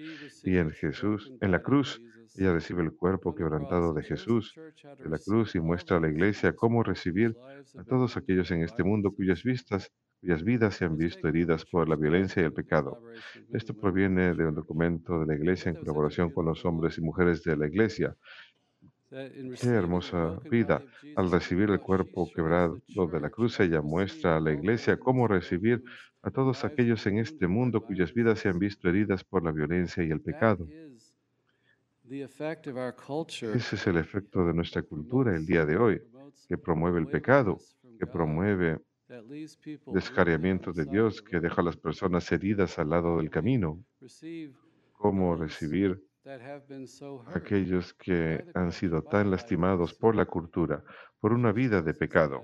Y 0.43 0.57
en 0.57 0.71
Jesús, 0.71 1.31
en 1.41 1.51
la 1.51 1.61
cruz, 1.61 2.01
ella 2.37 2.53
recibe 2.53 2.81
el 2.81 2.93
cuerpo 2.93 3.35
quebrantado 3.35 3.93
de 3.93 4.03
Jesús 4.03 4.55
de 4.55 5.09
la 5.09 5.19
cruz 5.19 5.53
y 5.55 5.59
muestra 5.59 5.97
a 5.97 5.99
la 5.99 6.09
iglesia 6.09 6.55
cómo 6.55 6.81
recibir 6.81 7.35
a 7.77 7.83
todos 7.83 8.15
aquellos 8.15 8.49
en 8.51 8.63
este 8.63 8.83
mundo 8.83 9.11
cuyas 9.13 9.43
vistas, 9.43 9.91
cuyas 10.21 10.43
vidas 10.43 10.75
se 10.75 10.85
han 10.85 10.97
visto 10.97 11.27
heridas 11.27 11.65
por 11.65 11.89
la 11.89 11.97
violencia 11.97 12.41
y 12.41 12.45
el 12.45 12.53
pecado. 12.53 13.03
Esto 13.51 13.73
proviene 13.73 14.33
de 14.33 14.45
un 14.45 14.55
documento 14.55 15.19
de 15.19 15.25
la 15.25 15.35
iglesia 15.35 15.71
en 15.71 15.75
colaboración 15.75 16.31
con 16.31 16.45
los 16.45 16.63
hombres 16.63 16.97
y 16.97 17.01
mujeres 17.01 17.43
de 17.43 17.57
la 17.57 17.67
iglesia. 17.67 18.15
Qué 19.11 19.67
hermosa 19.67 20.39
vida. 20.49 20.81
Al 21.17 21.29
recibir 21.29 21.69
el 21.69 21.81
cuerpo 21.81 22.31
quebrado 22.33 22.81
de 23.11 23.19
la 23.19 23.29
cruz, 23.29 23.59
ella 23.59 23.81
muestra 23.81 24.37
a 24.37 24.39
la 24.39 24.53
iglesia 24.53 24.97
cómo 24.97 25.27
recibir 25.27 25.83
a 26.21 26.31
todos 26.31 26.63
aquellos 26.63 27.05
en 27.07 27.17
este 27.17 27.45
mundo 27.47 27.81
cuyas 27.81 28.13
vidas 28.13 28.39
se 28.39 28.47
han 28.47 28.57
visto 28.57 28.87
heridas 28.87 29.25
por 29.25 29.43
la 29.43 29.51
violencia 29.51 30.01
y 30.01 30.11
el 30.11 30.21
pecado. 30.21 30.65
Ese 33.53 33.75
es 33.75 33.87
el 33.87 33.97
efecto 33.97 34.45
de 34.45 34.53
nuestra 34.53 34.81
cultura 34.81 35.35
el 35.35 35.45
día 35.45 35.65
de 35.65 35.75
hoy, 35.75 36.01
que 36.47 36.57
promueve 36.57 36.99
el 36.99 37.07
pecado, 37.07 37.57
que 37.99 38.07
promueve 38.07 38.79
descarriamiento 39.87 40.71
de 40.71 40.85
Dios, 40.85 41.21
que 41.21 41.41
deja 41.41 41.61
a 41.61 41.65
las 41.65 41.75
personas 41.75 42.31
heridas 42.31 42.79
al 42.79 42.91
lado 42.91 43.17
del 43.17 43.29
camino. 43.29 43.83
Cómo 44.93 45.35
recibir 45.35 46.01
aquellos 47.33 47.93
que 47.93 48.45
han 48.53 48.71
sido 48.71 49.01
tan 49.03 49.31
lastimados 49.31 49.93
por 49.93 50.15
la 50.15 50.25
cultura, 50.25 50.83
por 51.19 51.33
una 51.33 51.51
vida 51.51 51.81
de 51.81 51.93
pecado. 51.93 52.43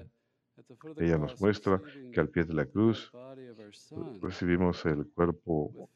Ella 0.97 1.17
nos 1.17 1.39
muestra 1.39 1.81
que 2.11 2.19
al 2.19 2.29
pie 2.29 2.43
de 2.43 2.53
la 2.53 2.65
cruz 2.65 3.11
recibimos 4.21 4.85
el 4.85 5.07
cuerpo 5.07 5.89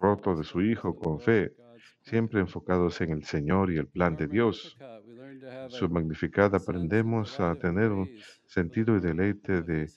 roto 0.00 0.36
de 0.36 0.44
su 0.44 0.60
Hijo 0.60 0.94
con 0.96 1.20
fe, 1.20 1.54
siempre 2.02 2.40
enfocados 2.40 3.00
en 3.00 3.10
el 3.12 3.24
Señor 3.24 3.70
y 3.70 3.78
el 3.78 3.86
plan 3.86 4.16
de 4.16 4.26
Dios. 4.26 4.76
Su 5.68 5.88
magnificada 5.88 6.58
aprendemos 6.58 7.38
a 7.40 7.54
tener 7.54 7.92
un 7.92 8.08
sentido 8.46 8.96
y 8.96 9.00
deleite 9.00 9.62
de 9.62 9.88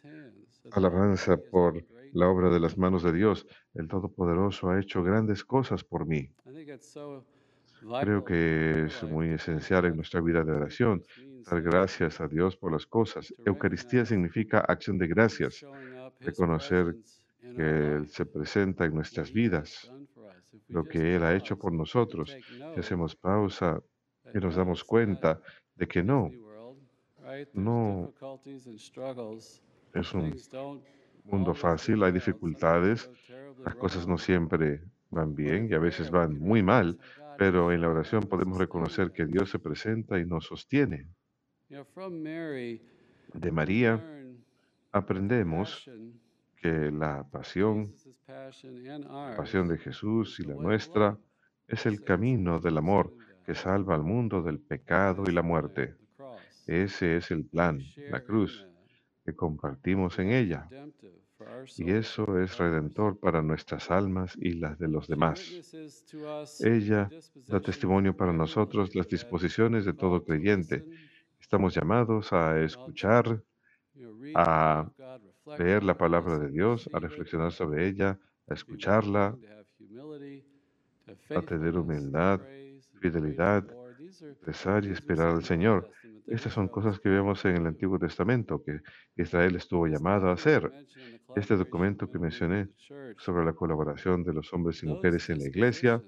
alabanza 0.72 1.38
por 1.38 1.84
la 2.14 2.28
obra 2.28 2.50
de 2.50 2.60
las 2.60 2.78
manos 2.78 3.04
de 3.04 3.14
Dios. 3.14 3.48
El 3.74 3.88
Todopoderoso 3.88 4.70
ha 4.70 4.80
hecho 4.80 5.04
grandes 5.04 5.44
cosas 5.44 5.84
por 5.84 6.06
mí. 6.06 6.30
Creo 8.02 8.24
que 8.24 8.86
es 8.86 9.04
muy 9.04 9.30
esencial 9.30 9.86
en 9.86 9.96
nuestra 9.96 10.22
vida 10.22 10.44
de 10.44 10.52
oración 10.52 11.04
dar 11.50 11.62
gracias 11.62 12.22
a 12.22 12.28
Dios 12.28 12.56
por 12.56 12.72
las 12.72 12.86
cosas. 12.86 13.34
Eucaristía 13.46 14.06
significa 14.06 14.60
acción 14.60 14.98
de 14.98 15.08
gracias, 15.08 15.65
reconocer 16.20 16.96
que 17.39 17.96
Él 17.96 18.08
se 18.08 18.26
presenta 18.26 18.86
en 18.86 18.94
nuestras 18.94 19.34
vidas, 19.34 19.91
lo 20.67 20.84
que 20.84 21.15
Él 21.15 21.24
ha 21.24 21.36
hecho 21.36 21.58
por 21.58 21.74
nosotros. 21.74 22.36
Si 22.76 22.80
hacemos 22.80 23.15
pausa 23.15 23.82
y 24.34 24.38
nos 24.38 24.56
damos 24.56 24.84
cuenta 24.84 25.41
de 25.76 25.88
que 25.88 26.04
no, 26.04 26.32
no 27.54 28.13
es 29.94 30.13
un 30.13 30.36
mundo 31.24 31.54
fácil, 31.56 32.04
hay 32.04 32.12
dificultades, 32.12 33.10
las 33.65 33.76
cosas 33.76 34.08
no 34.08 34.17
siempre 34.17 34.84
van 35.10 35.36
bien 35.36 35.67
y 35.70 35.74
a 35.74 35.80
veces 35.80 36.10
van 36.10 36.39
muy 36.39 36.63
mal, 36.63 36.98
pero 37.41 37.71
en 37.71 37.82
la 37.82 37.89
oración 37.89 38.21
podemos 38.21 38.60
reconocer 38.60 39.12
que 39.12 39.25
Dios 39.25 39.49
se 39.49 39.58
presenta 39.58 40.19
y 40.19 40.25
nos 40.27 40.45
sostiene. 40.45 41.08
De 43.34 43.51
María 43.51 43.99
aprendemos 44.91 45.89
que 46.56 46.91
la 46.91 47.27
pasión, 47.32 47.95
la 48.27 49.34
pasión 49.36 49.67
de 49.69 49.80
Jesús 49.80 50.39
y 50.39 50.43
la 50.43 50.54
nuestra, 50.54 51.17
es 51.67 51.88
el 51.88 52.04
camino 52.04 52.60
del 52.60 52.77
amor 52.77 53.12
que 53.43 53.56
salva 53.56 53.95
al 53.95 54.04
mundo 54.04 54.43
del 54.43 54.60
pecado 54.60 55.23
y 55.27 55.32
la 55.32 55.41
muerte. 55.41 55.95
Ese 56.67 57.17
es 57.17 57.32
el 57.32 57.45
plan, 57.45 57.80
la 58.12 58.21
cruz, 58.21 58.67
que 59.25 59.34
compartimos 59.36 60.19
en 60.19 60.30
ella. 60.30 60.69
Y 61.77 61.91
eso 61.91 62.39
es 62.39 62.58
redentor 62.58 63.17
para 63.19 63.41
nuestras 63.41 63.91
almas 63.91 64.38
y 64.39 64.54
las 64.54 64.77
de 64.80 64.88
los 64.88 65.08
demás. 65.08 65.39
Ella 66.60 67.10
da 67.47 67.60
testimonio 67.60 68.15
para 68.15 68.34
nosotros 68.34 68.95
las 68.95 69.08
disposiciones 69.08 69.86
de 69.86 69.93
todo 69.93 70.23
creyente. 70.23 70.86
Estamos 71.39 71.73
llamados 71.73 72.34
a 72.34 72.60
escuchar, 72.62 73.43
a 74.36 74.89
leer 75.58 75.84
la 75.84 75.97
palabra 75.97 76.39
de 76.39 76.49
Dios, 76.49 76.89
a 76.93 76.99
reflexionar 76.99 77.51
sobre 77.51 77.88
ella, 77.88 78.19
a 78.47 78.54
escucharla, 78.54 79.38
a 81.30 81.41
tener 81.41 81.77
humildad, 81.77 82.41
fidelidad, 82.99 83.65
rezar 84.43 84.86
y 84.86 84.91
esperar 84.91 85.30
al 85.36 85.43
Señor. 85.43 85.91
Estas 86.32 86.54
son 86.54 86.70
cosas 86.70 86.98
que 87.02 87.10
vemos 87.10 87.44
en 87.44 87.58
el 87.58 87.67
Antiguo 87.67 88.00
Testamento 88.00 88.63
que 88.63 88.80
Israel 89.17 89.58
estuvo 89.58 89.86
llamado 89.86 90.30
a 90.30 90.34
hacer. 90.34 90.72
Este 91.36 91.58
documento 91.58 92.10
que 92.10 92.20
mencioné 92.20 92.70
sobre 93.17 93.44
la 93.44 93.52
colaboración 93.52 94.24
de 94.24 94.34
los 94.34 94.54
hombres 94.54 94.82
y 94.82 94.86
mujeres 94.86 95.30
en 95.30 95.39
la 95.39 95.48
iglesia, 95.48 96.02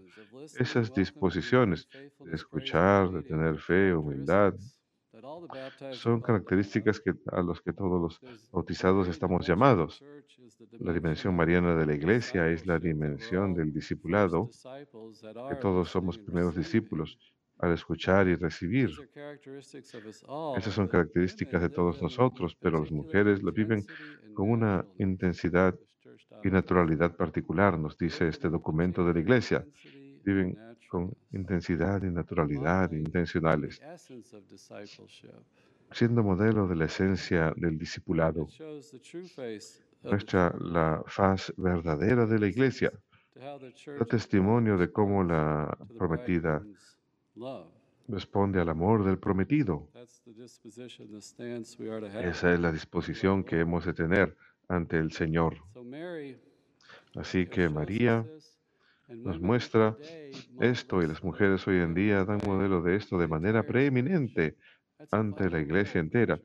esas 0.58 0.94
disposiciones 0.94 1.90
de 2.20 2.36
escuchar, 2.36 3.12
de 3.12 3.24
tener 3.24 3.60
fe, 3.60 3.94
humildad, 3.94 4.54
son 5.92 6.22
características 6.22 7.02
que, 7.02 7.14
a 7.32 7.42
las 7.42 7.60
que 7.62 7.74
todos 7.74 8.02
los 8.02 8.50
bautizados 8.52 9.10
estamos 9.10 9.46
llamados. 9.46 10.02
La 10.80 10.94
dimensión 10.94 11.36
mariana 11.36 11.76
de 11.76 11.86
la 11.86 11.96
iglesia 11.96 12.48
es 12.50 12.66
la 12.66 12.80
dimensión 12.80 13.54
del 13.54 13.74
discipulado, 13.74 14.50
que 15.50 15.56
todos 15.56 15.90
somos 15.90 16.18
primeros 16.18 16.56
discípulos 16.56 17.18
al 17.60 17.74
escuchar 17.74 18.28
y 18.28 18.36
recibir. 18.36 18.90
Esas 20.58 20.74
son 20.74 20.88
características 20.88 21.62
de 21.62 21.70
todos 21.70 22.02
nosotros, 22.02 22.56
pero 22.60 22.80
las 22.80 22.92
mujeres 22.92 23.42
lo 23.42 23.52
viven 23.52 23.86
con 24.34 24.50
una 24.50 24.86
intensidad 24.98 25.76
y 26.44 26.50
naturalidad 26.50 27.16
particular, 27.16 27.78
nos 27.80 27.98
dice 27.98 28.28
este 28.28 28.50
documento 28.50 29.06
de 29.06 29.14
la 29.14 29.20
iglesia. 29.20 29.66
Viven 30.26 30.58
con 30.90 31.12
intensidad 31.32 32.04
y 32.04 32.12
naturalidad 32.12 32.92
intencionales, 32.92 33.82
siendo 35.92 36.24
modelo 36.24 36.68
de 36.68 36.76
la 36.76 36.86
esencia 36.86 37.54
del 37.56 37.78
discipulado. 37.78 38.48
Muestra 40.04 40.54
la 40.60 41.02
faz 41.08 41.54
verdadera 41.58 42.26
de 42.26 42.40
la 42.40 42.48
iglesia, 42.48 42.92
da 43.36 44.06
testimonio 44.06 44.78
de 44.78 44.92
cómo 44.92 45.24
la 45.24 45.76
prometida 45.98 46.62
responde 48.08 48.60
al 48.60 48.70
amor 48.70 49.04
del 49.06 49.18
prometido. 49.18 49.90
Esa 52.22 52.54
es 52.54 52.60
la 52.60 52.72
disposición 52.72 53.44
que 53.44 53.60
hemos 53.60 53.86
de 53.86 53.94
tener 53.94 54.38
ante 54.68 54.98
el 54.98 55.12
Señor. 55.12 55.58
Así 57.16 57.46
que 57.48 57.70
María 57.70 58.26
nos 59.08 59.40
muestra 59.40 59.98
esto 60.60 61.02
y 61.02 61.08
las 61.08 61.24
mujeres 61.24 61.68
hoy 61.68 61.78
en 61.78 61.94
día 61.94 62.26
dan 62.26 62.40
modelo 62.46 62.82
de 62.82 62.96
esto 62.96 63.18
de 63.18 63.28
manera 63.28 63.64
preeminente 63.64 64.58
ante 65.12 65.50
la 65.50 65.60
iglesia 65.60 66.00
entera. 66.02 66.40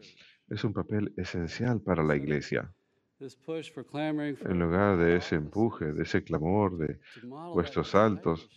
Es 0.49 0.65
un 0.65 0.73
papel 0.73 1.13
esencial 1.17 1.81
para 1.81 2.03
la 2.03 2.17
iglesia. 2.17 2.73
En 3.21 4.59
lugar 4.61 4.97
de 4.97 5.17
ese 5.17 5.35
empuje, 5.35 5.93
de 5.93 6.03
ese 6.05 6.23
clamor, 6.23 6.79
de 6.79 7.01
vuestros 7.53 7.91
saltos, 7.91 8.49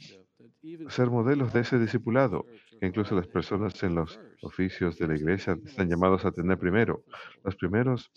ser 0.90 1.10
modelos 1.10 1.54
de 1.54 1.62
ese 1.62 1.80
discipulado, 1.80 2.46
que 2.80 2.88
incluso 2.88 3.16
las 3.16 3.28
personas 3.28 3.82
en 3.84 3.96
los 3.96 4.20
oficios 4.42 4.98
de 4.98 5.08
la 5.08 5.16
iglesia 5.16 5.58
están 5.66 5.90
llamados 5.90 6.26
a 6.26 6.32
tener 6.32 6.58
primero. 6.58 7.04
Los 7.44 7.56
primeros 7.56 8.12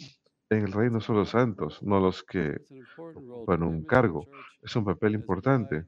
en 0.50 0.64
el 0.64 0.72
reino 0.72 1.00
son 1.00 1.16
los 1.16 1.30
santos, 1.30 1.82
no 1.82 2.00
los 2.00 2.22
que 2.22 2.56
ocupan 2.96 3.62
un 3.62 3.84
cargo. 3.84 4.26
Es 4.62 4.76
un 4.76 4.84
papel 4.84 5.14
importante 5.14 5.86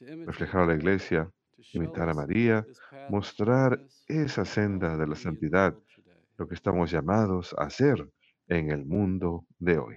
reflejar 0.00 0.62
a 0.62 0.66
la 0.66 0.74
iglesia, 0.74 1.30
imitar 1.72 2.08
a 2.08 2.14
María, 2.14 2.66
mostrar 3.08 3.80
esa 4.06 4.44
senda 4.44 4.96
de 4.96 5.06
la 5.06 5.16
santidad, 5.16 5.74
lo 6.36 6.46
que 6.46 6.54
estamos 6.54 6.90
llamados 6.90 7.54
a 7.58 7.64
hacer 7.64 8.08
en 8.48 8.70
el 8.70 8.84
mundo 8.84 9.46
de 9.58 9.78
hoy. 9.78 9.96